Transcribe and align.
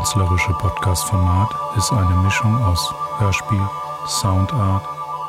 Künstlerische 0.00 0.54
Podcast-Format 0.54 1.50
ist 1.76 1.92
eine 1.92 2.14
Mischung 2.22 2.56
aus 2.64 2.94
Hörspiel, 3.18 3.60
Soundart, 4.06 4.82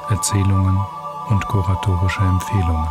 Erzählungen 0.09 0.79
und 1.27 1.45
kuratorische 1.47 2.21
Empfehlungen. 2.21 2.87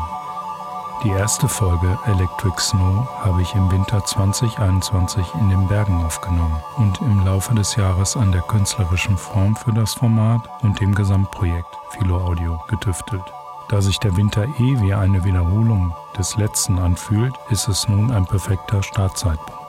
Die 1.02 1.08
erste 1.08 1.48
Folge 1.48 1.98
Electric 2.04 2.60
Snow 2.60 3.08
habe 3.24 3.40
ich 3.40 3.54
im 3.54 3.70
Winter 3.72 4.04
2021 4.04 5.24
in 5.40 5.48
den 5.48 5.68
Bergen 5.68 6.04
aufgenommen 6.04 6.60
und 6.76 7.00
im 7.00 7.24
Laufe 7.24 7.54
des 7.54 7.74
Jahres 7.76 8.14
an 8.14 8.30
der 8.30 8.42
künstlerischen 8.42 9.16
Form 9.16 9.56
für 9.56 9.72
das 9.72 9.94
Format 9.94 10.50
und 10.60 10.80
dem 10.80 10.94
Gesamtprojekt 10.94 11.78
Philo 11.88 12.18
Audio 12.18 12.60
getüftelt. 12.68 13.24
Da 13.70 13.80
sich 13.80 13.98
der 14.00 14.14
Winter 14.18 14.44
eh 14.44 14.80
wie 14.82 14.92
eine 14.92 15.24
Wiederholung 15.24 15.94
des 16.18 16.36
letzten 16.36 16.78
anfühlt, 16.78 17.32
ist 17.48 17.68
es 17.68 17.88
nun 17.88 18.10
ein 18.10 18.26
perfekter 18.26 18.82
Startzeitpunkt. 18.82 19.59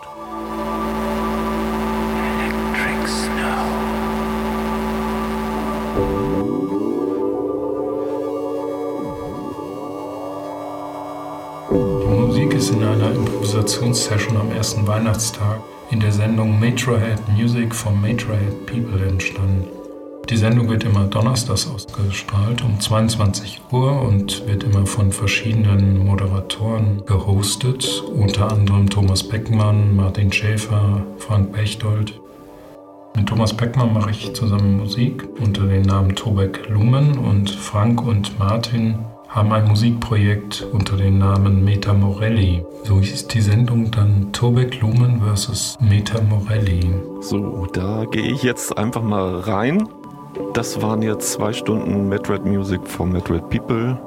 Improvisationssession 13.91 14.37
am 14.37 14.51
ersten 14.53 14.87
Weihnachtstag 14.87 15.59
in 15.89 15.99
der 15.99 16.13
Sendung 16.13 16.61
Matrohead 16.61 17.19
Music 17.27 17.75
for 17.75 17.91
Matrohead 17.91 18.65
People 18.65 19.05
entstanden. 19.05 19.65
Die 20.29 20.37
Sendung 20.37 20.69
wird 20.69 20.85
immer 20.85 21.07
donnerstags 21.07 21.67
ausgestrahlt 21.67 22.63
um 22.63 22.79
22 22.79 23.59
Uhr 23.69 24.01
und 24.01 24.47
wird 24.47 24.63
immer 24.63 24.85
von 24.85 25.11
verschiedenen 25.11 26.05
Moderatoren 26.05 27.03
gehostet, 27.05 28.01
unter 28.15 28.49
anderem 28.49 28.89
Thomas 28.89 29.27
Beckmann, 29.27 29.93
Martin 29.93 30.31
Schäfer, 30.31 31.05
Frank 31.17 31.51
Bechtold. 31.51 32.17
Mit 33.17 33.27
Thomas 33.27 33.53
Beckmann 33.53 33.91
mache 33.91 34.11
ich 34.11 34.33
zusammen 34.33 34.77
Musik 34.77 35.27
unter 35.37 35.65
dem 35.65 35.81
Namen 35.81 36.15
Tobek 36.15 36.69
Lumen 36.69 37.17
und 37.17 37.49
Frank 37.49 38.01
und 38.07 38.39
Martin 38.39 38.99
haben 39.31 39.53
ein 39.53 39.65
Musikprojekt 39.65 40.67
unter 40.73 40.97
dem 40.97 41.19
Namen 41.19 41.63
Meta 41.63 41.93
Morelli. 41.93 42.65
So 42.83 42.99
hieß 42.99 43.27
die 43.27 43.39
Sendung 43.39 43.89
dann 43.89 44.33
Tobek 44.33 44.81
Lumen 44.81 45.21
vs. 45.21 45.77
Meta 45.79 46.21
Morelli. 46.21 46.93
So, 47.21 47.65
da 47.71 48.03
gehe 48.11 48.29
ich 48.33 48.43
jetzt 48.43 48.77
einfach 48.77 49.01
mal 49.01 49.39
rein. 49.39 49.87
Das 50.53 50.81
waren 50.81 51.01
jetzt 51.01 51.31
zwei 51.31 51.53
Stunden 51.53 52.09
Madrid 52.09 52.43
Music 52.43 52.85
von 52.85 53.13
Madrid 53.13 53.49
People 53.49 53.97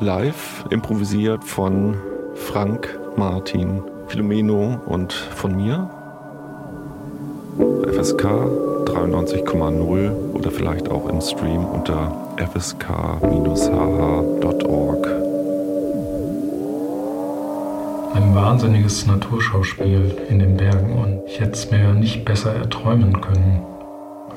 live, 0.00 0.64
improvisiert 0.70 1.44
von 1.44 1.96
Frank, 2.34 2.98
Martin, 3.16 3.82
Filomeno 4.06 4.80
und 4.86 5.12
von 5.12 5.56
mir. 5.56 5.90
FSK 7.86 8.69
93,0 8.90 10.34
oder 10.34 10.50
vielleicht 10.50 10.90
auch 10.90 11.08
im 11.08 11.20
Stream 11.20 11.64
unter 11.64 12.34
fsk-hh.org. 12.36 12.90
Ein 18.14 18.34
wahnsinniges 18.34 19.06
Naturschauspiel 19.06 20.16
in 20.28 20.40
den 20.40 20.56
Bergen 20.56 20.98
und 20.98 21.20
ich 21.26 21.38
hätte 21.40 21.52
es 21.52 21.70
mir 21.70 21.92
nicht 21.94 22.24
besser 22.24 22.52
erträumen 22.54 23.20
können. 23.20 23.62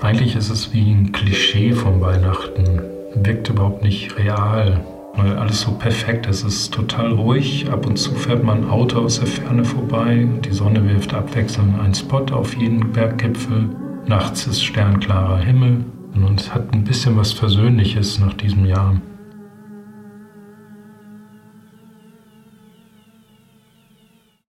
Eigentlich 0.02 0.36
ist 0.36 0.52
es 0.52 0.72
wie 0.74 0.92
ein 0.92 1.12
Klischee 1.12 1.72
von 1.72 2.00
Weihnachten, 2.00 2.82
wirkt 3.16 3.50
überhaupt 3.50 3.84
nicht 3.84 4.18
real, 4.20 4.82
weil 5.16 5.38
alles 5.38 5.62
so 5.62 5.72
perfekt 5.72 6.28
ist. 6.28 6.44
Es 6.44 6.56
ist 6.56 6.74
total 6.74 7.14
ruhig, 7.14 7.68
ab 7.72 7.88
und 7.88 7.98
zu 7.98 8.14
fährt 8.14 8.44
man 8.44 8.66
ein 8.66 8.70
Auto 8.70 9.00
aus 9.00 9.20
der 9.20 9.28
Ferne 9.28 9.66
vorbei, 9.66 10.28
die 10.46 10.52
Sonne 10.52 10.88
wirft 10.88 11.14
abwechselnd 11.14 11.80
einen 11.80 11.96
Spot 11.96 12.26
auf 12.32 12.56
jeden 12.56 12.92
Berggipfel, 12.92 13.70
nachts 14.08 14.48
ist 14.48 14.64
sternklarer 14.64 15.40
Himmel 15.40 15.86
und 16.14 16.40
es 16.40 16.54
hat 16.54 16.74
ein 16.74 16.84
bisschen 16.84 17.18
was 17.18 17.32
Versöhnliches 17.34 18.20
nach 18.20 18.34
diesem 18.34 18.66
Jahr. 18.66 19.02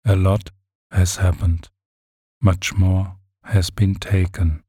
A 0.04 0.14
lot 0.14 0.50
has 0.90 1.18
happened. 1.18 1.70
Much 2.40 2.76
more 2.76 3.16
has 3.44 3.70
been 3.70 3.94
taken. 3.96 4.62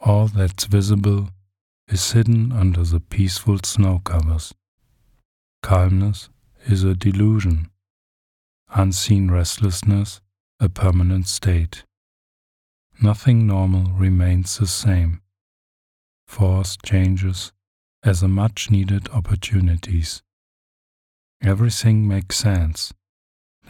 All 0.00 0.26
that's 0.26 0.64
visible 0.64 1.28
is 1.86 2.12
hidden 2.12 2.50
under 2.50 2.84
the 2.84 2.98
peaceful 2.98 3.58
snow 3.64 4.00
covers. 4.02 4.52
Calmness 5.62 6.30
is 6.66 6.82
a 6.82 6.94
delusion. 6.94 7.68
Unseen 8.74 9.30
restlessness, 9.30 10.20
a 10.58 10.68
permanent 10.68 11.28
state. 11.28 11.84
Nothing 13.02 13.48
normal 13.48 13.90
remains 13.98 14.58
the 14.58 14.66
same 14.68 15.22
Force 16.28 16.78
changes 16.86 17.52
as 18.04 18.22
a 18.22 18.28
much 18.28 18.70
needed 18.70 19.08
opportunities. 19.08 20.22
Everything 21.42 22.06
makes 22.06 22.36
sense. 22.36 22.94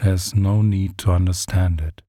There's 0.03 0.35
no 0.35 0.61
need 0.61 0.99
to 0.99 1.11
understand 1.11 1.81
it. 1.81 2.03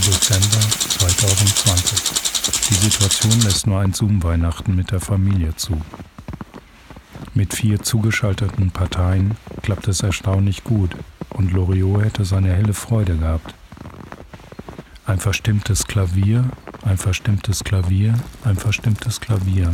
Dezember 0.00 0.60
2020. 0.98 2.70
Die 2.70 2.74
Situation 2.74 3.40
lässt 3.42 3.66
nur 3.66 3.80
ein 3.80 3.92
Zoom-Weihnachten 3.92 4.74
mit 4.74 4.90
der 4.90 5.00
Familie 5.00 5.54
zu. 5.54 5.80
Mit 7.36 7.52
vier 7.52 7.82
zugeschalteten 7.82 8.70
Parteien 8.70 9.36
klappt 9.62 9.88
es 9.88 10.04
erstaunlich 10.04 10.62
gut 10.62 10.90
und 11.30 11.52
Loriot 11.52 12.04
hätte 12.04 12.24
seine 12.24 12.52
helle 12.52 12.74
Freude 12.74 13.16
gehabt. 13.16 13.56
Ein 15.04 15.18
verstimmtes 15.18 15.88
Klavier, 15.88 16.44
ein 16.84 16.96
verstimmtes 16.96 17.64
Klavier, 17.64 18.14
ein 18.44 18.54
verstimmtes 18.54 19.20
Klavier. 19.20 19.72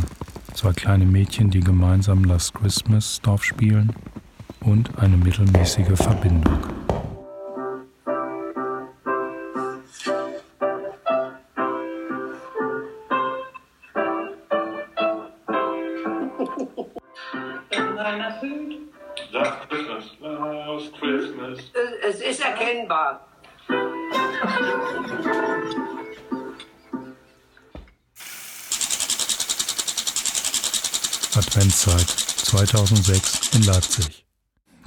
Zwei 0.55 0.73
kleine 0.73 1.05
Mädchen, 1.05 1.51
die 1.51 1.59
gemeinsam 1.59 2.23
Last 2.23 2.55
Christmas 2.55 3.21
Dorf 3.21 3.43
spielen 3.43 3.93
und 4.61 4.97
eine 4.97 5.17
mittelmäßige 5.17 5.95
Verbindung. 5.95 6.80
Adventszeit 31.33 32.09
2006 32.09 33.55
in 33.55 33.63
Leipzig. 33.63 34.25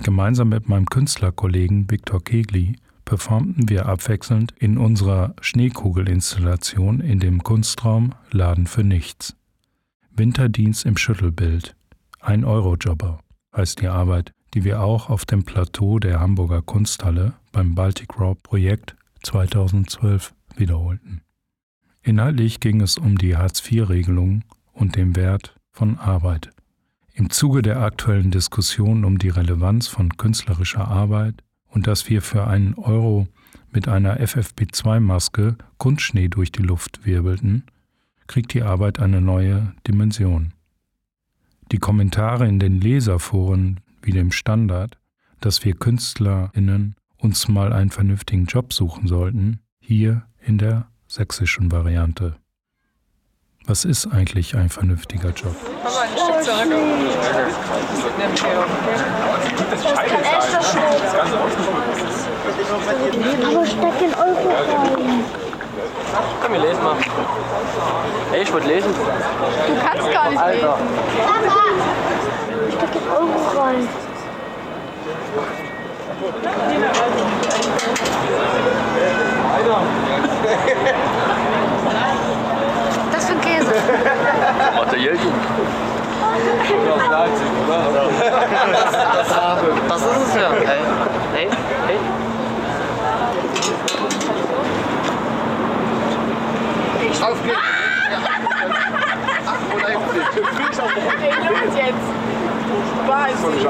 Gemeinsam 0.03 0.51
mit 0.51 0.69
meinem 0.69 0.85
Künstlerkollegen 0.85 1.91
Viktor 1.91 2.23
Kegli 2.23 2.77
performten 3.07 3.71
wir 3.71 3.87
abwechselnd 3.87 4.53
in 4.59 4.77
unserer 4.77 5.35
Schneekugelinstallation 5.41 7.01
in 7.01 7.19
dem 7.19 7.43
Kunstraum 7.43 8.15
Laden 8.31 8.67
für 8.67 8.85
Nichts. 8.85 9.37
Winterdienst 10.11 10.85
im 10.85 10.99
Schüttelbild. 10.99 11.77
Ein 12.21 12.45
Eurojobber 12.45 13.21
heißt 13.57 13.81
die 13.81 13.89
Arbeit, 13.89 14.33
die 14.53 14.65
wir 14.65 14.83
auch 14.83 15.09
auf 15.09 15.25
dem 15.25 15.45
Plateau 15.45 15.99
der 15.99 16.21
Hamburger 16.21 16.61
Kunsthalle 16.61 17.33
beim 17.53 17.75
Baltic 17.75 18.21
Raw 18.21 18.35
Projekt 18.35 18.97
2012 19.23 20.35
wiederholten. 20.57 21.23
Inhaltlich 22.03 22.61
ging 22.61 22.83
es 22.83 22.99
um 22.99 23.17
die 23.17 23.35
Hartz-IV-Regelung 23.35 24.45
und 24.75 24.97
den 24.97 25.17
Wert 25.17 25.55
von 25.75 25.99
Arbeit. 25.99 26.51
Im 27.15 27.31
Zuge 27.31 27.61
der 27.61 27.81
aktuellen 27.81 28.31
Diskussion 28.31 29.05
um 29.05 29.19
die 29.19 29.29
Relevanz 29.29 29.89
von 29.89 30.17
künstlerischer 30.17 30.87
Arbeit 30.87 31.43
und 31.67 31.89
dass 31.89 32.09
wir 32.09 32.23
für 32.23 32.47
einen 32.47 32.75
Euro 32.75 33.27
mit 33.73 33.89
einer 33.89 34.21
FFP2-Maske 34.21 35.57
Kunstschnee 35.79 36.29
durch 36.29 36.53
die 36.53 36.63
Luft 36.63 37.05
wirbelten, 37.05 37.65
kriegt 38.29 38.55
die 38.55 38.63
Arbeit 38.63 39.01
eine 39.01 39.21
neue 39.21 39.75
Dimension. 39.87 40.53
Die 41.73 41.79
Kommentare 41.79 42.47
in 42.47 42.61
den 42.61 42.81
Leserforen 42.81 43.81
wie 44.01 44.13
dem 44.13 44.31
Standard, 44.31 44.99
dass 45.41 45.65
wir 45.65 45.75
KünstlerInnen 45.75 46.95
uns 47.17 47.49
mal 47.49 47.73
einen 47.73 47.91
vernünftigen 47.91 48.47
Job 48.47 48.73
suchen 48.73 49.09
sollten, 49.09 49.59
hier 49.81 50.25
in 50.41 50.59
der 50.59 50.89
sächsischen 51.09 51.73
Variante. 51.73 52.37
Was 53.67 53.87
ist 53.87 54.07
eigentlich 54.13 54.55
ein 54.55 54.69
vernünftiger 54.69 55.31
Job? 55.31 55.57
Aber 55.83 56.01
ein 56.03 56.09
Stück 56.11 56.45
zurück. 56.45 56.69
Aber 63.47 63.67
statt 63.67 64.01
den 64.01 64.15
Euro 64.15 64.49
rein. 64.51 65.25
Komm, 66.43 66.53
wir 66.53 66.61
lesen 66.61 66.83
mal. 66.83 66.97
Hey, 68.31 68.43
ich 68.43 68.53
wollte 68.53 68.69
lesen. 68.69 68.95
Du 68.95 69.81
kannst 69.83 70.13
gar 70.13 70.29
nicht 70.31 70.43
Alter. 70.43 70.79
lesen. 70.79 71.51
Ich 72.69 72.79
krieg 72.79 72.95
jetzt 72.95 73.09
Euro 73.09 73.61
rein. 73.61 73.89
Das 83.35 83.41
für 83.41 83.41
ein 83.41 83.41
Käse. 83.41 83.73
Materiellchen. 84.77 85.33
Das 89.89 90.03
ist 90.03 90.29
es 90.29 90.35
ja. 90.35 90.51
Hey, 90.51 90.81
hey, 91.35 91.49
hey. 91.87 91.99
Auf 97.23 97.43
geht's. 97.45 97.59
Ey, 101.23 101.33
los 101.49 101.75
jetzt. 101.77 102.07
Was? 103.07 103.31
Ist 103.31 103.65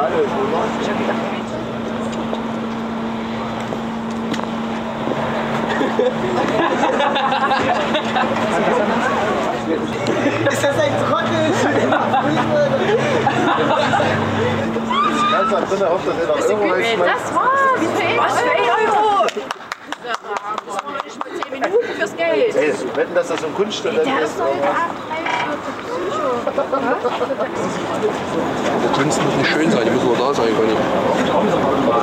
das 10.65 10.79
ein 10.79 10.93
Trottel? 11.09 11.45
Ganz 15.31 15.53
am 15.55 15.65
drin 15.69 15.89
hofft, 15.89 16.07
dass 16.09 16.19
er 16.19 16.57
noch 16.57 16.63
Ey, 16.65 16.71
reinschmeißt. 16.71 17.15
Das 17.15 17.35
war's. 17.35 17.81
Was 18.17 18.33
für 18.41 18.51
1 18.51 18.59
Euro? 18.87 19.27
Das 20.05 20.19
war 20.23 20.93
noch 20.93 21.05
nicht 21.05 21.19
mal 21.19 21.31
10 21.43 21.53
Minuten 21.53 21.93
fürs 21.97 22.15
Geld. 22.17 22.57
Ey, 22.57 22.73
wetten, 22.95 23.15
dass 23.15 23.29
das 23.29 23.41
so 23.41 23.47
ein 23.47 23.55
Kunststück 23.55 23.95
ist. 23.95 24.07
Der 24.07 24.21
ist 24.21 24.39
doch 24.39 24.55
jetzt 24.55 24.67
ab 24.67 24.91
3 25.09 25.15
Die 28.83 29.01
Kunst 29.01 29.23
muss 29.23 29.35
nicht 29.37 29.51
schön 29.51 29.71
sein, 29.71 29.85
die 29.85 29.91
muss 29.91 30.05
nur 30.05 30.17
da 30.17 30.35
sein 30.35 30.55
können. 30.57 30.77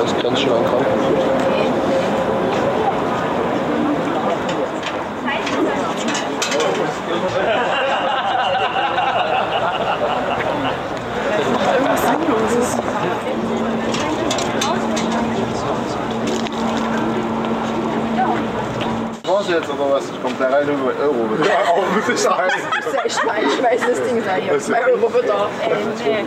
Das 0.00 0.12
ist 0.12 0.22
ganz 0.22 0.40
schön 0.40 0.52
an 0.52 0.64
Kranken. 0.64 0.81
2 20.64 20.94
Euro 21.00 21.26
bitte. 21.28 21.48
Ja, 21.48 21.58
auch 21.70 21.82
ein 21.92 21.94
bisschen 21.94 22.16
Ich 23.04 23.12
schmeiß, 23.14 23.80
das 23.80 24.02
Ding 24.04 24.22
rein. 24.22 24.60
2 24.60 24.86
Euro 24.92 25.08
bitte. 25.08 25.32
Ey, 25.62 25.70
nee. 26.04 26.24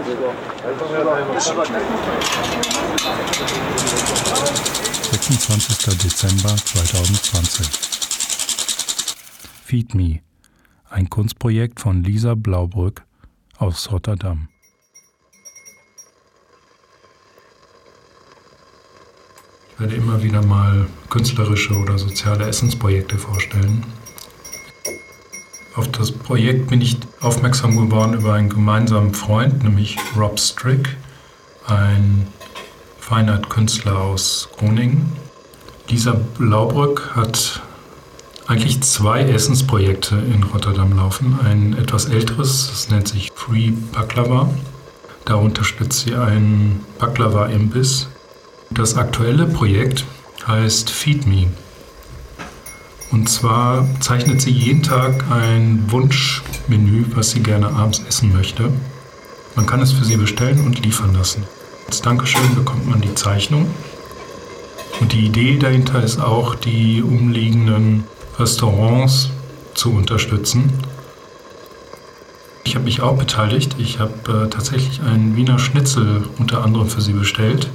26. 5.12 5.98
Dezember 5.98 6.56
2020. 6.56 7.68
Feed 9.64 9.96
Me, 9.96 10.20
ein 10.90 11.10
Kunstprojekt 11.10 11.80
von 11.80 12.04
Lisa 12.04 12.36
Blaubrück 12.36 13.04
aus 13.58 13.92
Rotterdam. 13.92 14.50
Ich 19.74 19.80
werde 19.82 19.96
immer 19.96 20.24
wieder 20.24 20.42
mal 20.42 20.88
künstlerische 21.10 21.74
oder 21.74 21.98
soziale 21.98 22.48
Essensprojekte 22.48 23.18
vorstellen. 23.18 23.84
Auf 25.75 25.89
das 25.92 26.12
Projekt 26.12 26.68
bin 26.69 26.80
ich 26.80 26.98
aufmerksam 27.19 27.75
geworden 27.75 28.13
über 28.13 28.33
einen 28.33 28.48
gemeinsamen 28.48 29.13
Freund, 29.13 29.63
nämlich 29.63 29.98
Rob 30.18 30.39
Strick, 30.39 30.95
ein 31.68 32.27
Fine 32.98 33.33
Art 33.33 33.50
Künstler 33.50 34.00
aus 34.00 34.48
Groningen. 34.57 35.12
Lisa 35.89 36.13
Blaubrück 36.38 37.16
hat 37.16 37.62
eigentlich 38.48 38.81
zwei 38.83 39.24
Essensprojekte 39.24 40.16
in 40.16 40.44
Rotterdam 40.44 40.95
laufen. 40.95 41.38
Ein 41.44 41.77
etwas 41.77 42.06
älteres, 42.06 42.69
das 42.69 42.89
nennt 42.89 43.10
sich 43.10 43.31
Free 43.36 43.72
Baklava. 43.92 44.50
Da 45.25 45.36
unterstützt 45.36 46.06
sie 46.06 46.16
einen 46.16 46.86
Baklava-Imbiss. 47.00 48.07
Das 48.72 48.95
aktuelle 48.95 49.45
Projekt 49.45 50.06
heißt 50.48 50.89
Feed 50.89 51.27
Me. 51.27 51.48
Und 53.12 53.30
zwar 53.30 53.88
zeichnet 54.02 54.42
sie 54.42 54.52
jeden 54.52 54.84
Tag 54.84 55.25
ein 55.31 55.86
Wunschmenü, 55.90 57.06
was 57.13 57.31
sie 57.31 57.42
gerne 57.42 57.68
abends 57.68 58.04
essen 58.07 58.34
möchte. 58.34 58.72
Man 59.56 59.66
kann 59.66 59.81
es 59.81 59.92
für 59.92 60.04
sie 60.04 60.18
bestellen 60.18 60.66
und 60.66 60.84
liefern 60.84 61.13
lassen. 61.13 61.44
Als 61.88 62.02
Dankeschön 62.02 62.56
bekommt 62.56 62.90
man 62.90 63.02
die 63.02 63.13
Zeichnung. 63.16 63.68
Und 65.00 65.13
die 65.13 65.25
Idee 65.25 65.57
dahinter 65.57 66.04
ist 66.04 66.19
auch, 66.19 66.56
die 66.56 67.04
umliegenden 67.04 68.06
Restaurants 68.40 69.30
zu 69.74 69.92
unterstützen. 69.92 70.74
Ich 72.63 72.75
habe 72.75 72.86
mich 72.86 73.01
auch 73.01 73.18
beteiligt. 73.18 73.75
Ich 73.78 74.00
habe 74.00 74.46
äh, 74.46 74.50
tatsächlich 74.50 75.01
einen 75.01 75.36
Wiener 75.36 75.60
Schnitzel 75.60 76.24
unter 76.40 76.63
anderem 76.63 76.90
für 76.90 77.01
sie 77.01 77.13
bestellt. 77.13 77.69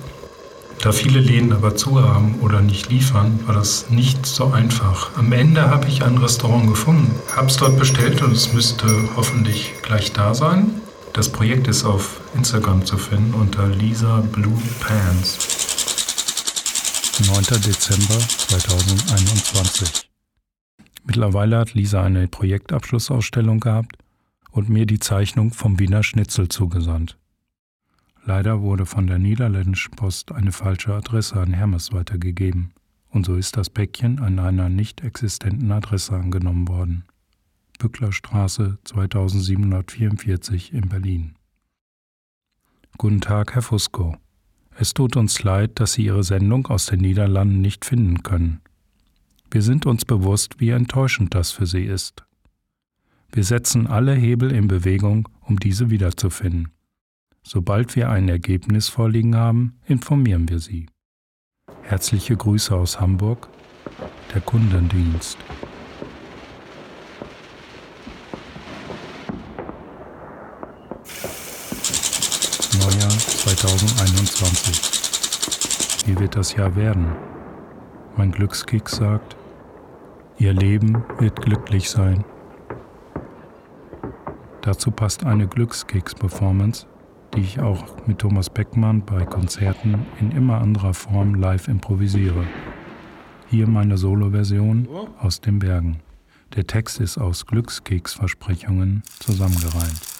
Da 0.83 0.93
viele 0.93 1.21
Läden 1.21 1.53
aber 1.53 1.77
zu 1.77 2.03
haben 2.03 2.37
oder 2.41 2.63
nicht 2.63 2.89
liefern, 2.89 3.39
war 3.47 3.55
das 3.55 3.91
nicht 3.91 4.25
so 4.25 4.51
einfach. 4.51 5.15
Am 5.19 5.31
Ende 5.31 5.69
habe 5.69 5.87
ich 5.89 6.03
ein 6.03 6.17
Restaurant 6.17 6.69
gefunden, 6.69 7.15
habe 7.37 7.49
es 7.49 7.59
dort 7.59 7.79
bestellt 7.79 8.23
und 8.23 8.33
es 8.33 8.55
müsste 8.55 8.87
hoffentlich 9.15 9.75
gleich 9.83 10.13
da 10.13 10.33
sein. 10.33 10.81
Das 11.13 11.31
Projekt 11.31 11.69
ist 11.69 11.85
auf 11.85 12.23
Instagram 12.35 12.87
zu 12.87 12.97
finden 12.97 13.35
unter 13.35 13.69
Lisa 13.69 14.23
Blue 14.33 14.59
Pants. 14.81 15.61
9. 17.29 17.45
Dezember 17.61 18.19
2021. 18.19 20.09
Mittlerweile 21.05 21.59
hat 21.59 21.75
Lisa 21.75 22.03
eine 22.03 22.27
Projektabschlussausstellung 22.27 23.61
gehabt 23.61 23.97
und 24.51 24.71
mir 24.71 24.87
die 24.87 24.99
Zeichnung 24.99 25.53
vom 25.53 25.79
Wiener 25.79 26.03
Schnitzel 26.03 26.49
zugesandt. 26.49 27.20
Leider 28.25 28.61
wurde 28.61 28.87
von 28.87 29.07
der 29.07 29.19
niederländischen 29.19 29.93
Post 29.93 30.33
eine 30.33 30.53
falsche 30.53 30.95
Adresse 30.95 31.41
an 31.41 31.53
Hermes 31.53 31.93
weitergegeben 31.93 32.73
und 33.11 33.27
so 33.27 33.35
ist 33.37 33.57
das 33.57 33.71
Päckchen 33.71 34.21
an 34.21 34.39
einer 34.39 34.69
nicht 34.69 35.03
existenten 35.03 35.71
Adresse 35.73 36.15
angenommen 36.15 36.69
worden. 36.69 37.05
Bücklerstraße 37.79 38.79
2744 38.85 40.73
in 40.73 40.89
Berlin. 40.89 41.35
Guten 42.99 43.21
Tag, 43.21 43.55
Herr 43.55 43.63
Fusco. 43.63 44.17
Es 44.77 44.95
tut 44.95 45.17
uns 45.17 45.43
leid, 45.43 45.81
dass 45.81 45.95
Sie 45.95 46.05
Ihre 46.05 46.23
Sendung 46.23 46.67
aus 46.67 46.87
den 46.87 47.01
Niederlanden 47.01 47.61
nicht 47.61 47.85
finden 47.85 48.23
können. 48.23 48.61
Wir 49.51 49.63
sind 49.63 49.87
uns 49.87 50.05
bewusst, 50.05 50.61
wie 50.61 50.71
enttäuschend 50.71 51.35
das 51.35 51.51
für 51.51 51.67
Sie 51.67 51.85
ist. 51.85 52.25
Wir 53.33 53.45
setzen 53.45 53.87
alle 53.87 54.15
Hebel 54.15 54.53
in 54.53 54.69
Bewegung, 54.69 55.29
um 55.41 55.59
diese 55.59 55.91
wiederzufinden. 55.91 56.69
Sobald 57.43 57.97
wir 57.97 58.11
ein 58.11 58.29
Ergebnis 58.29 58.89
vorliegen 58.89 59.37
haben, 59.37 59.79
informieren 59.87 60.49
wir 60.49 60.59
Sie. 60.59 60.87
Herzliche 61.83 62.37
Grüße 62.37 62.75
aus 62.75 63.01
Hamburg, 63.01 63.49
der 64.33 64.41
Kundendienst. 64.43 65.39
Neujahr 72.79 73.11
2021. 73.11 76.07
Wie 76.07 76.19
wird 76.19 76.37
das 76.37 76.55
Jahr 76.55 76.77
werden? 76.77 77.13
Mein 78.17 78.33
Glückskeks 78.33 78.97
sagt, 78.97 79.37
Ihr 80.39 80.55
Leben 80.55 81.05
wird 81.19 81.43
glücklich 81.43 81.91
sein. 81.91 82.25
Dazu 84.63 84.91
passt 84.91 85.25
eine 85.25 85.47
Glückskeks-Performance, 85.47 86.87
die 87.35 87.41
ich 87.41 87.61
auch 87.61 88.07
mit 88.07 88.19
Thomas 88.19 88.51
Beckmann 88.51 89.05
bei 89.05 89.25
Konzerten 89.25 90.07
in 90.21 90.33
immer 90.33 90.61
anderer 90.61 90.95
Form 90.95 91.35
live 91.35 91.69
improvisiere. 91.69 92.45
Hier 93.49 93.67
meine 93.67 93.97
Solo-Version 93.97 94.89
aus 95.19 95.41
den 95.41 95.59
Bergen. 95.59 96.01
Der 96.57 96.67
Text 96.67 97.01
ist 97.01 97.19
aus 97.19 97.47
Glückskeks-Versprechungen 97.47 99.03
zusammengereimt. 99.21 100.20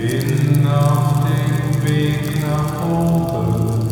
Bin 0.00 0.66
auf 0.66 1.24
dem 1.26 1.84
Weg 1.84 2.40
nach 2.40 2.88
oben. 2.88 3.89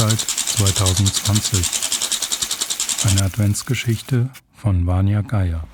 Adventszeit 0.00 0.20
2020. 0.56 3.10
Eine 3.10 3.26
Adventsgeschichte 3.26 4.30
von 4.56 4.86
Vania 4.86 5.20
Geier. 5.20 5.64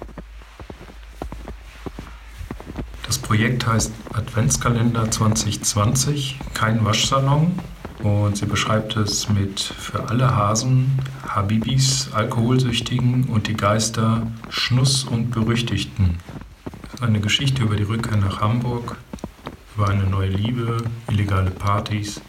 Das 3.07 3.19
Projekt 3.19 3.69
heißt 3.69 3.93
Adventskalender 4.15 5.09
2020, 5.09 6.41
kein 6.55 6.85
Waschsalon. 6.85 7.57
Und 8.03 8.37
sie 8.37 8.47
beschreibt 8.47 8.97
es 8.97 9.29
mit 9.29 9.61
für 9.61 10.09
alle 10.09 10.35
Hasen, 10.35 10.99
Habibis, 11.29 12.09
Alkoholsüchtigen 12.13 13.25
und 13.25 13.47
die 13.47 13.57
Geister, 13.57 14.27
Schnuss 14.49 15.05
und 15.05 15.31
Berüchtigten. 15.31 16.19
Eine 17.01 17.21
Geschichte 17.21 17.63
über 17.63 17.77
die 17.77 17.85
Rückkehr 17.85 18.17
nach 18.17 18.41
Hamburg, 18.41 18.97
über 19.77 19.89
eine 19.89 20.05
neue 20.05 20.31
Liebe, 20.31 20.83
illegale 21.09 21.53
Partys, 21.53 22.21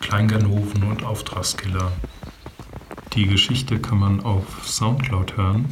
Kleinganoven 0.00 0.82
und 0.84 1.04
Auftragskiller. 1.04 1.92
Die 3.14 3.26
Geschichte 3.26 3.78
kann 3.78 3.98
man 3.98 4.20
auf 4.20 4.44
Soundcloud 4.66 5.36
hören, 5.36 5.64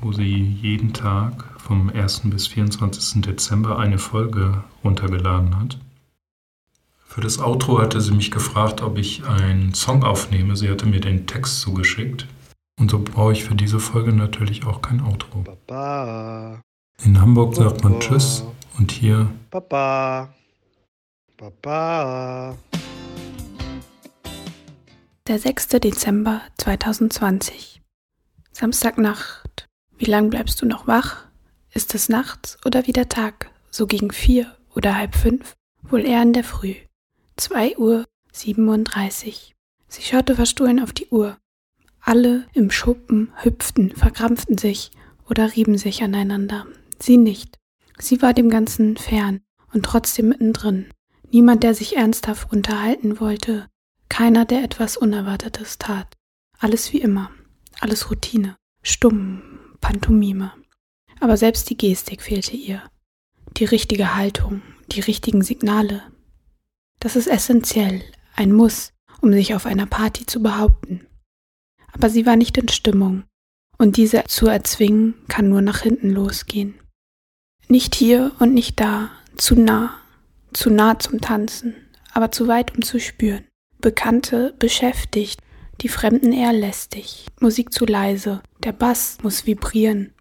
wo 0.00 0.12
sie 0.12 0.42
jeden 0.62 0.92
Tag 0.92 1.44
vom 1.58 1.90
1. 1.90 2.22
bis 2.26 2.46
24. 2.46 3.22
Dezember 3.22 3.78
eine 3.78 3.98
Folge 3.98 4.62
runtergeladen 4.84 5.58
hat. 5.58 5.78
Für 7.04 7.20
das 7.22 7.38
Outro 7.38 7.80
hatte 7.80 8.00
sie 8.00 8.12
mich 8.12 8.30
gefragt, 8.30 8.82
ob 8.82 8.98
ich 8.98 9.24
einen 9.24 9.74
Song 9.74 10.04
aufnehme. 10.04 10.54
Sie 10.54 10.68
hatte 10.68 10.86
mir 10.86 11.00
den 11.00 11.26
Text 11.26 11.60
zugeschickt. 11.60 12.26
Und 12.78 12.90
so 12.90 12.98
brauche 12.98 13.32
ich 13.32 13.44
für 13.44 13.54
diese 13.54 13.80
Folge 13.80 14.12
natürlich 14.12 14.66
auch 14.66 14.82
kein 14.82 15.00
Outro. 15.00 15.42
Papa, 15.42 16.60
In 17.02 17.20
Hamburg 17.20 17.56
sagt 17.56 17.82
man 17.82 17.98
Tschüss 18.00 18.44
und 18.78 18.92
hier 18.92 19.30
Papa, 19.50 20.28
Papa. 21.38 22.54
Der 25.28 25.40
6. 25.40 25.66
Dezember 25.80 26.40
2020. 26.56 27.82
Samstagnacht. 28.52 29.66
Wie 29.98 30.04
lang 30.04 30.30
bleibst 30.30 30.62
du 30.62 30.66
noch 30.66 30.86
wach? 30.86 31.26
Ist 31.74 31.96
es 31.96 32.08
nachts 32.08 32.58
oder 32.64 32.86
wieder 32.86 33.08
Tag? 33.08 33.50
So 33.72 33.88
gegen 33.88 34.12
vier 34.12 34.56
oder 34.76 34.96
halb 34.96 35.16
fünf? 35.16 35.56
Wohl 35.82 36.06
eher 36.06 36.22
in 36.22 36.32
der 36.32 36.44
Früh. 36.44 36.76
2 37.38 37.76
Uhr 37.76 38.04
37. 38.30 39.56
Sie 39.88 40.02
schaute 40.02 40.36
verstohlen 40.36 40.78
auf 40.78 40.92
die 40.92 41.08
Uhr. 41.08 41.36
Alle 42.00 42.46
im 42.52 42.70
Schuppen 42.70 43.32
hüpften, 43.42 43.96
verkrampften 43.96 44.58
sich 44.58 44.92
oder 45.28 45.56
rieben 45.56 45.76
sich 45.76 46.04
aneinander. 46.04 46.68
Sie 47.00 47.16
nicht. 47.16 47.58
Sie 47.98 48.22
war 48.22 48.32
dem 48.32 48.48
Ganzen 48.48 48.96
fern 48.96 49.40
und 49.72 49.84
trotzdem 49.84 50.28
mittendrin. 50.28 50.86
Niemand, 51.32 51.64
der 51.64 51.74
sich 51.74 51.96
ernsthaft 51.96 52.52
unterhalten 52.52 53.18
wollte, 53.18 53.66
keiner, 54.08 54.44
der 54.44 54.62
etwas 54.62 54.96
Unerwartetes 54.96 55.78
tat. 55.78 56.16
Alles 56.58 56.92
wie 56.92 57.00
immer. 57.00 57.30
Alles 57.80 58.10
Routine. 58.10 58.56
Stumm. 58.82 59.42
Pantomime. 59.80 60.52
Aber 61.20 61.36
selbst 61.36 61.68
die 61.70 61.76
Gestik 61.76 62.22
fehlte 62.22 62.56
ihr. 62.56 62.82
Die 63.56 63.64
richtige 63.64 64.14
Haltung. 64.14 64.62
Die 64.92 65.00
richtigen 65.00 65.42
Signale. 65.42 66.02
Das 67.00 67.16
ist 67.16 67.26
essentiell. 67.26 68.02
Ein 68.34 68.52
Muss, 68.52 68.92
um 69.20 69.32
sich 69.32 69.54
auf 69.54 69.66
einer 69.66 69.86
Party 69.86 70.26
zu 70.26 70.42
behaupten. 70.42 71.06
Aber 71.92 72.10
sie 72.10 72.26
war 72.26 72.36
nicht 72.36 72.58
in 72.58 72.68
Stimmung. 72.68 73.24
Und 73.78 73.96
diese 73.96 74.24
zu 74.24 74.46
erzwingen, 74.46 75.14
kann 75.28 75.48
nur 75.48 75.62
nach 75.62 75.80
hinten 75.80 76.10
losgehen. 76.10 76.74
Nicht 77.68 77.94
hier 77.94 78.32
und 78.38 78.54
nicht 78.54 78.80
da. 78.80 79.10
Zu 79.36 79.54
nah. 79.54 79.94
Zu 80.52 80.70
nah 80.70 80.98
zum 80.98 81.20
Tanzen. 81.20 81.74
Aber 82.12 82.32
zu 82.32 82.48
weit, 82.48 82.74
um 82.74 82.82
zu 82.82 82.98
spüren. 83.00 83.44
Bekannte 83.86 84.52
beschäftigt, 84.58 85.40
die 85.80 85.88
Fremden 85.88 86.32
eher 86.32 86.52
lästig, 86.52 87.24
Musik 87.38 87.72
zu 87.72 87.86
leise, 87.86 88.42
der 88.64 88.72
Bass 88.72 89.18
muss 89.22 89.46
vibrieren. 89.46 90.12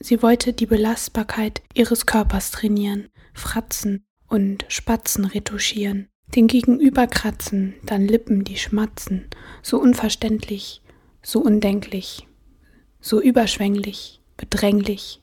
Sie 0.00 0.22
wollte 0.22 0.54
die 0.54 0.64
Belastbarkeit 0.64 1.60
ihres 1.74 2.06
Körpers 2.06 2.52
trainieren, 2.52 3.10
fratzen 3.34 4.06
und 4.28 4.64
Spatzen 4.68 5.26
retuschieren, 5.26 6.08
den 6.34 6.46
Gegenüber 6.46 7.06
kratzen, 7.06 7.74
dann 7.84 8.08
Lippen, 8.08 8.44
die 8.44 8.56
schmatzen, 8.56 9.26
so 9.60 9.78
unverständlich, 9.78 10.80
so 11.22 11.40
undenklich, 11.40 12.26
so 12.98 13.20
überschwänglich, 13.20 14.22
bedränglich, 14.38 15.20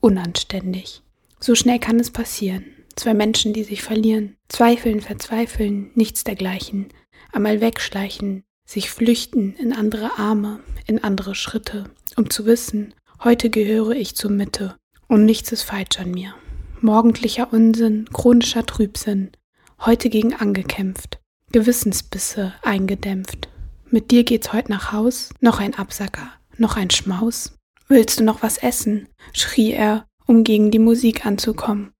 unanständig. 0.00 1.02
So 1.40 1.54
schnell 1.54 1.78
kann 1.78 2.00
es 2.00 2.10
passieren. 2.10 2.64
Zwei 2.96 3.12
Menschen, 3.12 3.52
die 3.52 3.64
sich 3.64 3.82
verlieren, 3.82 4.38
zweifeln, 4.48 5.02
verzweifeln, 5.02 5.90
nichts 5.94 6.24
dergleichen, 6.24 6.88
einmal 7.32 7.60
wegschleichen, 7.60 8.44
sich 8.64 8.90
flüchten 8.90 9.54
in 9.54 9.72
andere 9.72 10.18
Arme, 10.18 10.60
in 10.86 11.02
andere 11.02 11.34
Schritte, 11.34 11.84
um 12.16 12.30
zu 12.30 12.46
wissen, 12.46 12.94
heute 13.22 13.50
gehöre 13.50 13.92
ich 13.92 14.14
zur 14.14 14.30
Mitte 14.30 14.76
und 15.06 15.24
nichts 15.24 15.52
ist 15.52 15.62
falsch 15.62 15.98
an 15.98 16.10
mir. 16.10 16.34
Morgendlicher 16.80 17.52
Unsinn, 17.52 18.08
chronischer 18.12 18.64
Trübsinn, 18.64 19.30
heute 19.80 20.10
gegen 20.10 20.34
angekämpft, 20.34 21.18
Gewissensbisse 21.50 22.54
eingedämpft. 22.62 23.48
Mit 23.90 24.10
dir 24.10 24.24
geht's 24.24 24.52
heute 24.52 24.70
nach 24.70 24.92
Haus, 24.92 25.30
noch 25.40 25.60
ein 25.60 25.74
Absacker, 25.74 26.28
noch 26.58 26.76
ein 26.76 26.90
Schmaus. 26.90 27.54
Willst 27.88 28.20
du 28.20 28.24
noch 28.24 28.42
was 28.42 28.58
essen? 28.58 29.08
schrie 29.32 29.72
er, 29.72 30.06
um 30.26 30.44
gegen 30.44 30.70
die 30.70 30.78
Musik 30.78 31.24
anzukommen. 31.24 31.92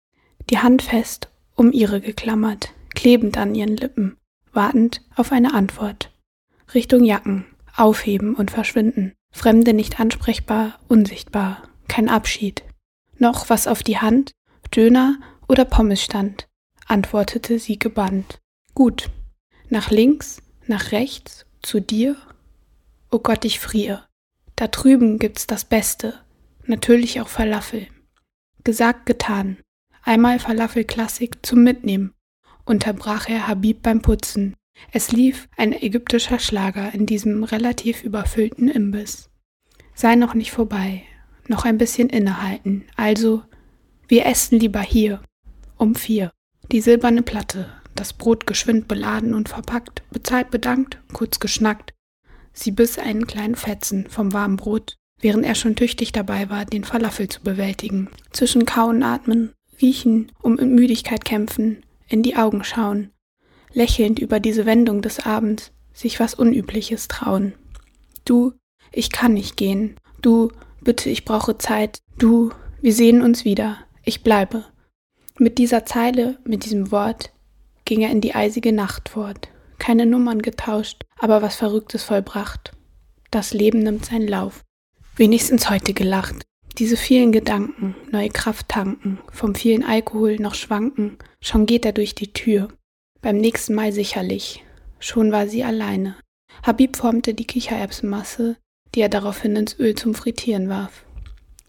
Die 0.51 0.59
Hand 0.59 0.83
fest 0.83 1.29
um 1.57 1.73
ihre 1.73 2.01
geklammert, 2.01 2.73
klebend 2.95 3.37
an 3.37 3.55
ihren 3.55 3.77
Lippen, 3.77 4.17
wartend 4.59 5.03
auf 5.15 5.31
eine 5.31 5.55
Antwort. 5.55 6.11
Richtung 6.75 7.05
Jacken, 7.05 7.47
aufheben 7.77 8.35
und 8.35 8.50
verschwinden. 8.50 9.15
Fremde 9.31 9.73
nicht 9.73 10.00
ansprechbar, 10.00 10.81
unsichtbar, 10.88 11.62
kein 11.87 12.09
Abschied. 12.09 12.65
Noch 13.19 13.50
was 13.50 13.69
auf 13.69 13.85
die 13.85 13.99
Hand, 13.99 14.33
Döner 14.75 15.21
oder 15.49 15.65
Pommes 15.65 16.03
stand, 16.03 16.49
antwortete 16.87 17.61
sie 17.61 17.79
gebannt. 17.79 18.41
Gut. 18.75 19.11
Nach 19.69 19.91
links, 19.91 20.43
nach 20.67 20.91
rechts, 20.91 21.47
zu 21.62 21.79
dir? 21.79 22.17
Oh 23.12 23.21
Gott, 23.21 23.45
ich 23.45 23.61
friere. 23.61 24.07
Da 24.57 24.67
drüben 24.67 25.21
gibt's 25.21 25.47
das 25.47 25.65
Beste. 25.65 26.21
natürlich 26.67 27.21
auch 27.21 27.29
Falafel. 27.29 27.87
Gesagt, 28.65 29.07
getan. 29.07 29.59
Einmal 30.03 30.41
Falafel-Klassik 30.41 31.38
zum 31.47 31.62
Mitnehmen, 31.62 32.12
unterbrach 32.69 33.29
er 33.29 33.49
Habib 33.49 33.83
beim 33.83 34.03
Putzen. 34.03 34.55
Es 34.93 35.11
lief 35.13 35.49
ein 35.57 35.73
ägyptischer 35.73 36.39
Schlager 36.39 36.93
in 36.95 37.07
diesem 37.07 37.45
relativ 37.45 38.03
überfüllten 38.05 38.69
Imbiss. 38.69 39.31
Sei 39.95 40.15
noch 40.15 40.35
nicht 40.35 40.53
vorbei, 40.53 41.03
noch 41.49 41.65
ein 41.65 41.79
bisschen 41.79 42.09
innehalten, 42.09 42.85
also 42.97 43.43
wir 44.07 44.27
essen 44.27 44.59
lieber 44.59 44.81
hier. 44.81 45.21
Um 45.77 45.95
vier. 45.95 46.33
Die 46.73 46.81
silberne 46.81 47.23
Platte, 47.23 47.71
das 47.95 48.13
Brot 48.13 48.47
geschwind 48.47 48.89
beladen 48.89 49.35
und 49.35 49.49
verpackt, 49.49 50.03
bezahlt 50.11 50.51
bedankt, 50.51 50.99
kurz 51.13 51.41
geschnackt. 51.41 51.95
Sie 52.53 52.71
biss 52.71 52.99
einen 52.99 53.27
kleinen 53.27 53.55
Fetzen 53.55 54.07
vom 54.09 54.33
warmen 54.33 54.57
Brot, 54.57 54.97
während 55.21 55.45
er 55.45 55.55
schon 55.55 55.77
tüchtig 55.77 56.13
dabei 56.13 56.49
war, 56.49 56.65
den 56.65 56.85
Falafel 56.85 57.29
zu 57.29 57.43
bewältigen. 57.43 58.09
Zwischen 58.33 58.65
Kauen, 58.67 59.03
Atmen, 59.03 59.53
Riechen, 59.81 60.33
um 60.43 60.59
in 60.59 60.75
Müdigkeit 60.75 61.25
kämpfen, 61.25 61.83
in 62.09 62.23
die 62.23 62.37
Augen 62.37 62.65
schauen, 62.65 63.11
lächelnd 63.73 64.19
über 64.19 64.41
diese 64.41 64.67
Wendung 64.67 65.03
des 65.03 65.21
Abends, 65.21 65.73
sich 65.93 66.21
was 66.21 66.35
Unübliches 66.35 67.09
trauen. 67.09 67.55
Du, 68.25 68.53
ich 68.93 69.11
kann 69.11 69.35
nicht 69.35 69.57
gehen. 69.57 69.97
Du, 70.23 70.50
bitte, 70.81 71.11
ich 71.11 71.25
brauche 71.25 71.59
Zeit. 71.59 72.00
Du, 72.19 72.50
wir 72.81 72.93
sehen 72.93 73.23
uns 73.23 73.45
wieder. 73.45 73.79
Ich 74.05 74.23
bleibe. 74.23 74.65
Mit 75.38 75.59
dieser 75.59 75.85
Zeile, 75.85 76.38
mit 76.45 76.65
diesem 76.65 76.91
Wort, 76.91 77.33
ging 77.85 78.00
er 78.03 78.11
in 78.11 78.21
die 78.21 78.35
eisige 78.35 78.73
Nacht 78.73 79.09
fort. 79.09 79.49
Keine 79.79 80.07
Nummern 80.07 80.43
getauscht, 80.43 81.05
aber 81.19 81.43
was 81.43 81.57
Verrücktes 81.57 82.03
vollbracht. 82.03 82.73
Das 83.31 83.53
Leben 83.53 83.81
nimmt 83.81 84.07
seinen 84.07 84.29
Lauf. 84.29 84.65
Wenigstens 85.17 85.71
heute 85.71 85.95
gelacht. 85.95 86.48
Diese 86.78 86.97
vielen 86.97 87.32
Gedanken, 87.32 87.97
neue 88.12 88.28
Kraft 88.28 88.68
tanken, 88.68 89.18
vom 89.32 89.56
vielen 89.56 89.82
Alkohol 89.82 90.37
noch 90.37 90.54
schwanken, 90.54 91.18
schon 91.40 91.66
geht 91.66 91.85
er 91.85 91.92
durch 91.92 92.14
die 92.14 92.32
Tür. 92.32 92.68
Beim 93.20 93.37
nächsten 93.37 93.75
Mal 93.75 93.92
sicherlich. 93.92 94.64
Schon 95.00 95.32
war 95.32 95.49
sie 95.49 95.64
alleine. 95.64 96.14
Habib 96.62 96.97
formte 96.97 97.35
die 97.35 97.47
Kichererbsenmasse, 97.47 98.56
die 98.94 99.00
er 99.00 99.08
daraufhin 99.08 99.56
ins 99.56 99.76
Öl 99.80 99.97
zum 99.97 100.14
Frittieren 100.14 100.68
warf. 100.68 101.04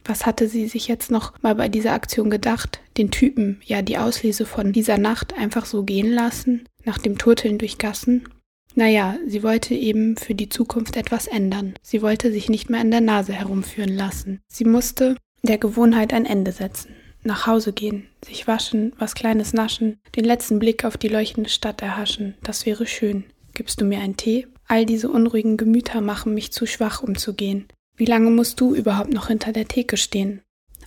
Was 0.05 0.27
hatte 0.27 0.47
sie 0.47 0.67
sich 0.67 0.87
jetzt 0.87 1.09
noch 1.09 1.33
mal 1.41 1.55
bei 1.55 1.69
dieser 1.69 1.93
Aktion 1.93 2.29
gedacht? 2.29 2.79
Den 2.97 3.09
Typen, 3.09 3.61
ja 3.65 3.81
die 3.81 3.97
Auslese 3.97 4.45
von 4.45 4.73
dieser 4.73 4.99
Nacht 4.99 5.33
einfach 5.33 5.65
so 5.65 5.83
gehen 5.83 6.11
lassen, 6.11 6.65
nach 6.85 6.99
dem 6.99 7.17
Turteln 7.17 7.57
durch 7.57 7.79
Gassen? 7.79 8.29
Naja, 8.75 9.17
sie 9.27 9.43
wollte 9.43 9.73
eben 9.73 10.15
für 10.15 10.35
die 10.35 10.49
Zukunft 10.49 10.95
etwas 10.95 11.27
ändern. 11.27 11.73
Sie 11.81 12.01
wollte 12.01 12.31
sich 12.31 12.49
nicht 12.49 12.69
mehr 12.69 12.79
an 12.79 12.91
der 12.91 13.01
Nase 13.01 13.33
herumführen 13.33 13.95
lassen. 13.95 14.41
Sie 14.47 14.65
musste 14.65 15.15
der 15.43 15.57
Gewohnheit 15.57 16.13
ein 16.13 16.25
Ende 16.25 16.51
setzen. 16.51 16.95
Nach 17.23 17.47
Hause 17.47 17.73
gehen, 17.73 18.07
sich 18.25 18.47
waschen, 18.47 18.93
was 18.97 19.15
Kleines 19.15 19.51
naschen, 19.51 19.99
den 20.15 20.23
letzten 20.23 20.59
Blick 20.59 20.85
auf 20.85 20.97
die 20.97 21.09
leuchtende 21.09 21.49
Stadt 21.49 21.81
erhaschen, 21.81 22.35
das 22.43 22.65
wäre 22.65 22.87
schön. 22.87 23.25
Gibst 23.53 23.81
du 23.81 23.85
mir 23.85 23.99
einen 23.99 24.15
Tee? 24.15 24.47
All 24.67 24.85
diese 24.85 25.09
unruhigen 25.09 25.57
Gemüter 25.57 25.99
machen 25.99 26.33
mich 26.33 26.53
zu 26.53 26.65
schwach, 26.65 27.03
um 27.03 27.17
zu 27.17 27.33
gehen. 27.33 27.67
Wie 27.97 28.05
lange 28.05 28.29
musst 28.29 28.61
du 28.61 28.73
überhaupt 28.73 29.11
noch 29.11 29.27
hinter 29.27 29.51
der 29.51 29.67
Theke 29.67 29.97
stehen? 29.97 30.41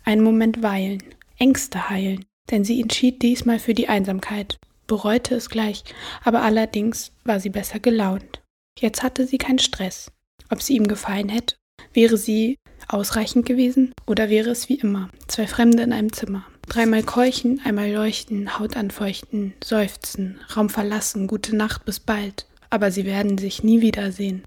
Einen 0.04 0.22
Moment 0.22 0.62
weilen, 0.62 1.02
Ängste 1.38 1.90
heilen, 1.90 2.24
denn 2.50 2.64
sie 2.64 2.80
entschied 2.80 3.20
diesmal 3.20 3.58
für 3.58 3.74
die 3.74 3.88
Einsamkeit, 3.88 4.58
bereute 4.92 5.34
es 5.34 5.48
gleich, 5.48 5.84
aber 6.22 6.42
allerdings 6.42 7.12
war 7.24 7.40
sie 7.40 7.48
besser 7.48 7.80
gelaunt. 7.80 8.42
Jetzt 8.78 9.02
hatte 9.02 9.26
sie 9.26 9.38
keinen 9.38 9.58
Stress. 9.58 10.12
Ob 10.50 10.60
sie 10.60 10.76
ihm 10.76 10.86
gefallen 10.86 11.30
hätte, 11.30 11.56
wäre 11.94 12.18
sie 12.18 12.58
ausreichend 12.88 13.46
gewesen 13.46 13.94
oder 14.06 14.28
wäre 14.28 14.50
es 14.50 14.68
wie 14.68 14.74
immer, 14.74 15.08
zwei 15.28 15.46
Fremde 15.46 15.82
in 15.82 15.94
einem 15.94 16.12
Zimmer. 16.12 16.44
Dreimal 16.68 17.04
keuchen, 17.04 17.58
einmal 17.64 17.90
leuchten, 17.90 18.58
Haut 18.58 18.76
anfeuchten, 18.76 19.54
seufzen, 19.64 20.38
Raum 20.54 20.68
verlassen, 20.68 21.26
gute 21.26 21.56
Nacht, 21.56 21.86
bis 21.86 21.98
bald. 21.98 22.46
Aber 22.68 22.90
sie 22.90 23.06
werden 23.06 23.38
sich 23.38 23.64
nie 23.64 23.80
wiedersehen. 23.80 24.44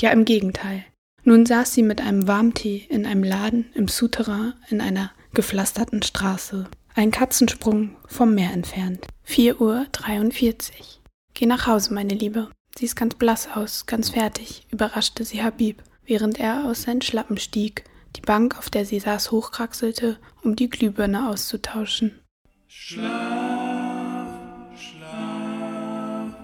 Ja, 0.00 0.10
im 0.10 0.24
Gegenteil. 0.24 0.84
Nun 1.22 1.46
saß 1.46 1.72
sie 1.72 1.84
mit 1.84 2.00
einem 2.00 2.26
Warmtee 2.26 2.84
in 2.88 3.06
einem 3.06 3.22
Laden 3.22 3.66
im 3.74 3.86
Souterrain 3.86 4.54
in 4.70 4.80
einer 4.80 5.12
gepflasterten 5.34 6.02
Straße, 6.02 6.66
ein 6.96 7.12
Katzensprung 7.12 7.96
vom 8.08 8.34
Meer 8.34 8.52
entfernt. 8.52 9.06
4 9.24 9.60
Uhr 9.60 9.86
43. 9.92 11.00
Geh 11.32 11.46
nach 11.46 11.66
Hause, 11.66 11.92
meine 11.92 12.14
Liebe. 12.14 12.50
Siehst 12.76 12.94
ganz 12.94 13.14
blass 13.14 13.48
aus, 13.52 13.86
ganz 13.86 14.10
fertig, 14.10 14.66
überraschte 14.70 15.24
sie 15.24 15.42
Habib, 15.42 15.82
während 16.04 16.38
er 16.38 16.64
aus 16.66 16.82
seinen 16.82 17.02
Schlappen 17.02 17.38
stieg, 17.38 17.84
die 18.16 18.20
Bank, 18.20 18.58
auf 18.58 18.70
der 18.70 18.84
sie 18.84 19.00
saß, 19.00 19.30
hochkraxelte, 19.30 20.18
um 20.42 20.56
die 20.56 20.68
Glühbirne 20.68 21.28
auszutauschen. 21.28 22.20
Schlaf, 22.68 24.28
schlaf, 24.76 26.34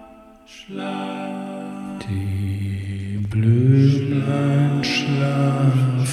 schlaf. 0.47 2.01
Die 2.09 3.19
Blüten 3.29 4.83
schlafen, 4.83 6.07